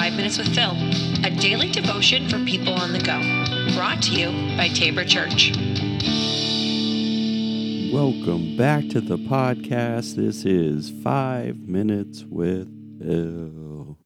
[0.00, 0.72] Five Minutes with Phil,
[1.26, 3.20] a daily devotion for people on the go.
[3.76, 5.52] Brought to you by Tabor Church.
[7.92, 10.16] Welcome back to the podcast.
[10.16, 12.66] This is Five Minutes with
[12.98, 13.98] Phil.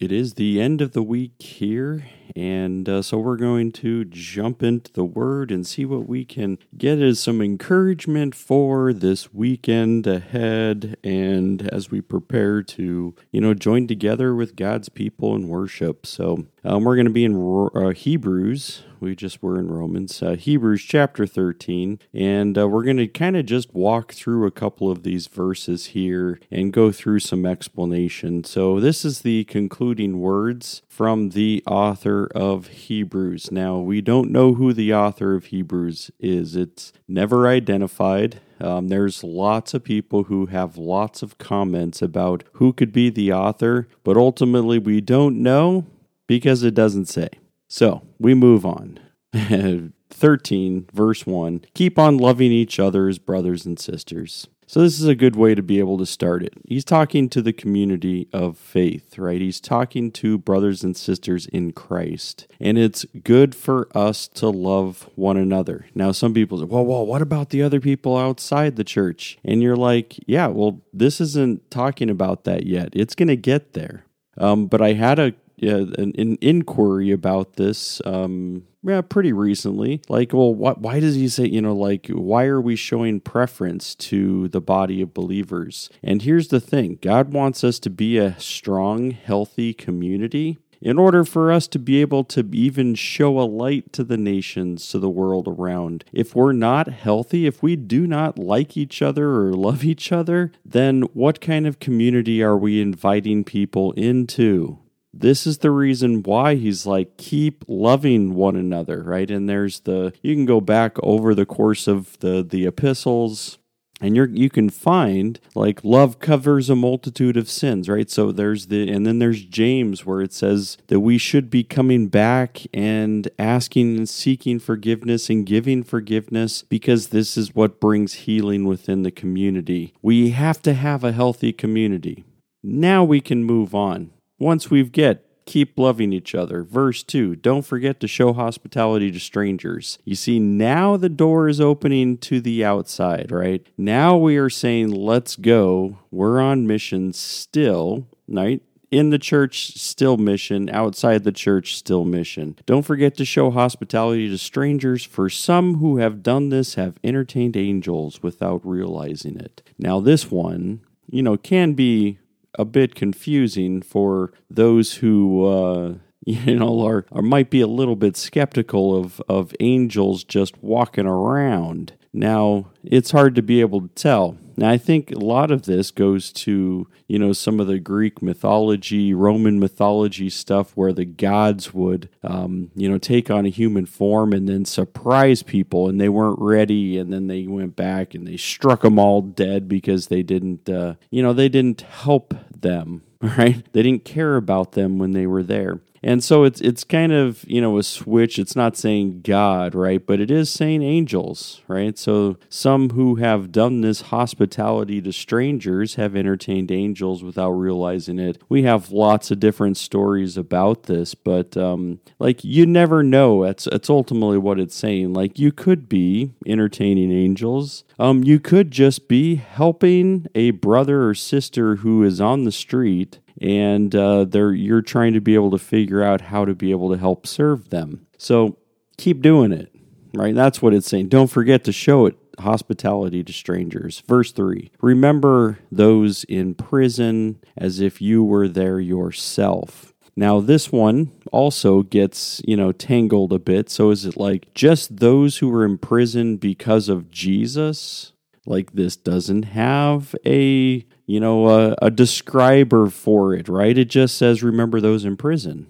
[0.00, 2.04] It is the end of the week here,
[2.36, 6.58] and uh, so we're going to jump into the Word and see what we can
[6.76, 13.54] get as some encouragement for this weekend ahead, and as we prepare to, you know,
[13.54, 16.06] join together with God's people in worship.
[16.06, 18.82] So um, we're going to be in uh, Hebrews.
[19.04, 23.36] We just were in Romans, uh, Hebrews chapter 13, and uh, we're going to kind
[23.36, 28.44] of just walk through a couple of these verses here and go through some explanation.
[28.44, 33.52] So, this is the concluding words from the author of Hebrews.
[33.52, 38.40] Now, we don't know who the author of Hebrews is, it's never identified.
[38.58, 43.34] Um, there's lots of people who have lots of comments about who could be the
[43.34, 45.84] author, but ultimately we don't know
[46.26, 47.28] because it doesn't say.
[47.74, 49.00] So we move on.
[50.10, 54.46] 13, verse 1 Keep on loving each other as brothers and sisters.
[54.68, 56.54] So, this is a good way to be able to start it.
[56.68, 59.40] He's talking to the community of faith, right?
[59.40, 62.46] He's talking to brothers and sisters in Christ.
[62.60, 65.86] And it's good for us to love one another.
[65.96, 69.36] Now, some people say, well, well, what about the other people outside the church?
[69.44, 72.90] And you're like, yeah, well, this isn't talking about that yet.
[72.92, 74.04] It's going to get there.
[74.38, 80.02] Um, but I had a yeah, an, an inquiry about this um, yeah, pretty recently.
[80.08, 84.48] Like, well, why does he say, you know, like, why are we showing preference to
[84.48, 85.88] the body of believers?
[86.02, 90.58] And here's the thing God wants us to be a strong, healthy community.
[90.82, 94.86] In order for us to be able to even show a light to the nations,
[94.90, 99.30] to the world around, if we're not healthy, if we do not like each other
[99.30, 104.78] or love each other, then what kind of community are we inviting people into?
[105.20, 109.30] This is the reason why he's like keep loving one another right?
[109.30, 113.58] And there's the you can go back over the course of the the epistles
[114.00, 118.10] and you're you can find like love covers a multitude of sins right?
[118.10, 122.08] So there's the and then there's james where it says that we should be coming
[122.08, 128.64] back and asking and seeking forgiveness and giving forgiveness because this is what brings healing
[128.64, 129.94] within the community.
[130.02, 132.24] We have to have a healthy community.
[132.62, 136.62] Now we can move on once we've get keep loving each other.
[136.62, 139.98] Verse 2 Don't forget to show hospitality to strangers.
[140.04, 143.66] You see, now the door is opening to the outside, right?
[143.76, 145.98] Now we are saying, let's go.
[146.10, 148.62] We're on mission still, right?
[148.90, 150.70] In the church, still mission.
[150.70, 152.56] Outside the church, still mission.
[152.64, 157.56] Don't forget to show hospitality to strangers, for some who have done this have entertained
[157.56, 159.62] angels without realizing it.
[159.80, 162.20] Now, this one, you know, can be
[162.58, 165.94] a bit confusing for those who uh,
[166.44, 171.06] you know are, are might be a little bit skeptical of of angels just walking
[171.06, 171.92] around.
[172.16, 174.38] Now, it's hard to be able to tell.
[174.56, 178.22] Now, I think a lot of this goes to, you know, some of the Greek
[178.22, 183.84] mythology, Roman mythology stuff where the gods would, um, you know, take on a human
[183.84, 186.98] form and then surprise people and they weren't ready.
[186.98, 190.94] And then they went back and they struck them all dead because they didn't, uh,
[191.10, 193.02] you know, they didn't help them
[193.38, 193.64] right?
[193.72, 195.80] They didn't care about them when they were there.
[196.04, 198.38] And so it's it's kind of, you know, a switch.
[198.38, 200.04] It's not saying God, right?
[200.04, 201.98] But it is saying angels, right?
[201.98, 208.42] So some who have done this hospitality to strangers have entertained angels without realizing it.
[208.50, 213.42] We have lots of different stories about this, but um, like you never know.
[213.42, 215.14] That's that's ultimately what it's saying.
[215.14, 217.82] Like you could be entertaining angels.
[217.98, 223.20] Um, you could just be helping a brother or sister who is on the street
[223.40, 226.90] and uh, they're you're trying to be able to figure out how to be able
[226.90, 228.06] to help serve them.
[228.18, 228.58] So
[228.96, 229.74] keep doing it,
[230.14, 230.34] right?
[230.34, 231.08] That's what it's saying.
[231.08, 234.02] Don't forget to show it hospitality to strangers.
[234.06, 239.92] Verse 3 Remember those in prison as if you were there yourself.
[240.16, 243.68] Now, this one also gets, you know, tangled a bit.
[243.68, 248.12] So, is it like just those who were in prison because of Jesus?
[248.46, 253.76] Like, this doesn't have a you know, a, a describer for it, right?
[253.76, 255.66] It just says, remember those in prison,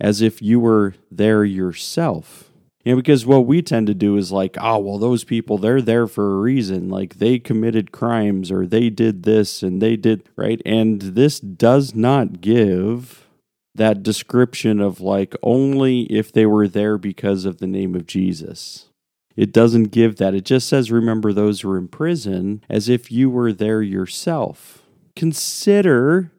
[0.00, 2.50] as if you were there yourself.
[2.84, 5.80] You know, because what we tend to do is like, oh, well, those people, they're
[5.80, 6.90] there for a reason.
[6.90, 10.60] Like they committed crimes or they did this and they did, right?
[10.66, 13.26] And this does not give
[13.74, 18.90] that description of like only if they were there because of the name of Jesus.
[19.36, 20.34] It doesn't give that.
[20.34, 24.82] It just says, remember those who are in prison as if you were there yourself.
[25.16, 26.30] Consider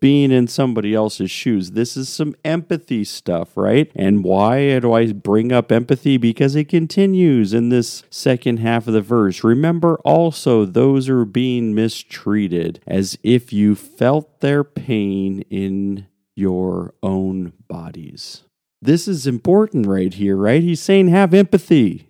[0.00, 1.70] being in somebody else's shoes.
[1.70, 3.90] This is some empathy stuff, right?
[3.94, 6.18] And why do I bring up empathy?
[6.18, 9.42] Because it continues in this second half of the verse.
[9.42, 16.92] Remember also those who are being mistreated as if you felt their pain in your
[17.02, 18.42] own bodies.
[18.82, 20.62] This is important right here, right?
[20.62, 22.08] He's saying have empathy.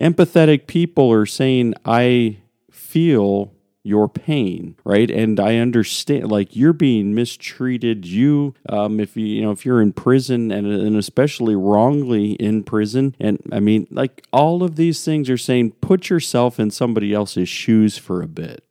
[0.00, 2.38] Empathetic people are saying, I
[2.70, 3.54] feel
[3.84, 5.10] your pain right?
[5.10, 8.06] And i understand like you're being mistreated.
[8.06, 12.64] You um, if you you know if you're in prison and, and especially wrongly in
[12.64, 17.12] prison and i mean like all of these things are saying put yourself in somebody
[17.12, 18.64] else's shoes for a bit.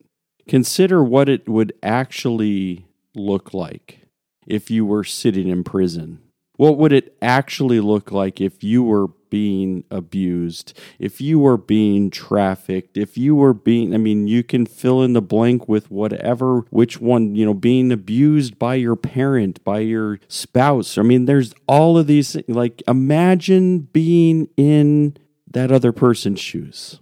[0.48, 4.00] Consider what it would actually look like
[4.46, 6.20] if you were sitting in prison.
[6.56, 12.08] What would it actually look like if you were being abused, if you were being
[12.08, 16.60] trafficked, if you were being, I mean, you can fill in the blank with whatever,
[16.70, 20.96] which one, you know, being abused by your parent, by your spouse.
[20.96, 25.16] I mean, there's all of these, like, imagine being in
[25.50, 27.00] that other person's shoes.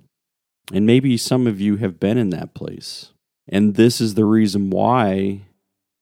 [0.72, 3.12] And maybe some of you have been in that place.
[3.46, 5.42] And this is the reason why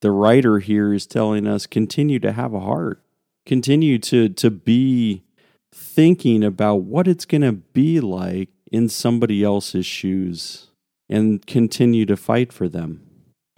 [0.01, 3.03] the writer here is telling us continue to have a heart
[3.47, 5.25] continue to to be
[5.73, 10.69] thinking about what it's going to be like in somebody else's shoes
[11.09, 13.07] and continue to fight for them.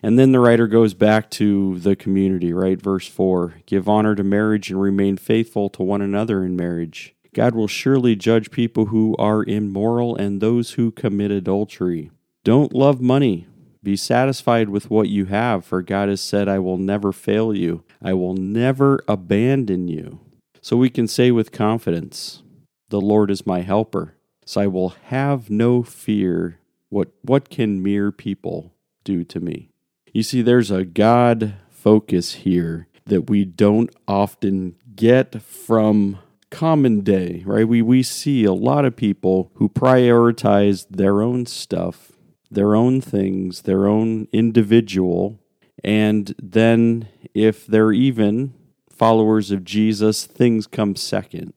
[0.03, 2.81] And then the writer goes back to the community, right?
[2.81, 7.15] Verse 4 Give honor to marriage and remain faithful to one another in marriage.
[7.35, 12.11] God will surely judge people who are immoral and those who commit adultery.
[12.45, 13.47] Don't love money.
[13.83, 17.85] Be satisfied with what you have, for God has said, I will never fail you.
[18.03, 20.21] I will never abandon you.
[20.63, 22.45] So we can say with confidence,
[22.89, 24.15] The Lord is my helper.
[24.45, 26.61] So I will have no fear.
[26.89, 28.73] What, what can mere people
[29.03, 29.71] do to me?
[30.13, 36.19] You see, there's a God focus here that we don't often get from
[36.51, 37.67] common day, right?
[37.67, 42.13] We, we see a lot of people who prioritize their own stuff,
[42.51, 45.41] their own things, their own individual.
[45.83, 48.55] And then if they're even
[49.03, 51.53] followers of Jesus, things come second.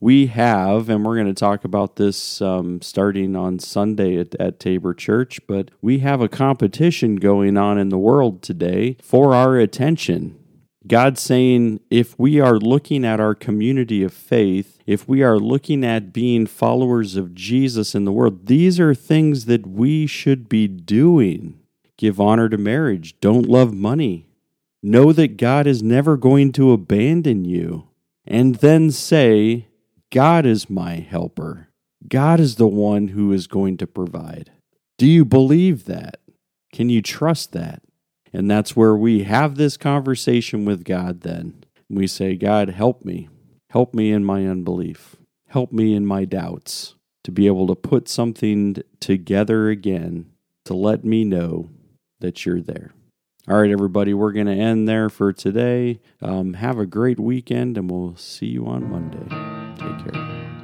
[0.00, 4.58] We have, and we're going to talk about this um, starting on Sunday at, at
[4.58, 9.58] Tabor Church, but we have a competition going on in the world today for our
[9.58, 10.42] attention.
[10.86, 15.84] God's saying if we are looking at our community of faith, if we are looking
[15.84, 20.66] at being followers of Jesus in the world, these are things that we should be
[20.66, 21.60] doing.
[21.98, 23.20] Give honor to marriage.
[23.20, 24.26] Don't love money.
[24.82, 27.88] Know that God is never going to abandon you.
[28.24, 29.68] And then say,
[30.10, 31.68] God is my helper.
[32.08, 34.52] God is the one who is going to provide.
[34.98, 36.20] Do you believe that?
[36.72, 37.82] Can you trust that?
[38.32, 41.64] And that's where we have this conversation with God then.
[41.88, 43.28] We say, God, help me.
[43.70, 45.16] Help me in my unbelief.
[45.48, 46.94] Help me in my doubts
[47.24, 50.30] to be able to put something together again
[50.64, 51.70] to let me know
[52.20, 52.92] that you're there.
[53.48, 56.00] All right, everybody, we're going to end there for today.
[56.20, 59.22] Um, have a great weekend, and we'll see you on Monday.
[59.78, 60.55] Take care.